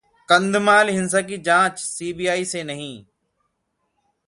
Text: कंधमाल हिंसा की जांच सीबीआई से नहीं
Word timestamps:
कंधमाल 0.29 0.89
हिंसा 0.89 1.21
की 1.21 1.37
जांच 1.37 1.79
सीबीआई 1.79 2.45
से 2.45 2.63
नहीं 2.63 3.03